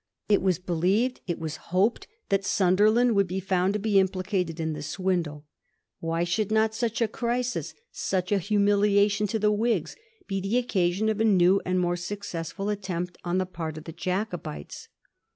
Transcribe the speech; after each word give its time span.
It 0.27 0.41
was 0.41 0.57
believed, 0.57 1.21
it 1.27 1.37
was 1.37 1.57
hoped, 1.69 2.07
that 2.29 2.43
Sunder 2.43 2.89
land 2.89 3.15
would 3.15 3.27
be 3.27 3.39
found 3.39 3.73
to 3.73 3.79
be 3.79 3.99
implicated 3.99 4.59
in 4.59 4.73
the 4.73 4.81
swindle. 4.81 5.45
Why 5.99 6.23
should 6.23 6.51
not 6.51 6.73
such 6.73 7.03
a 7.03 7.07
crisis, 7.07 7.75
such 7.91 8.31
a 8.31 8.39
humiliation 8.39 9.27
to 9.27 9.37
the 9.37 9.51
Whigs, 9.51 9.95
be 10.25 10.41
the 10.41 10.57
occasion 10.57 11.07
of 11.07 11.21
a 11.21 11.23
new 11.23 11.61
and 11.67 11.77
a 11.77 11.81
more 11.81 11.95
suc 11.97 12.21
<5essM 12.21 12.71
attempt 12.73 13.19
on 13.23 13.37
the 13.37 13.45
part 13.45 13.77
of 13.77 13.83
the 13.83 13.93
Jacobites 13.93 14.87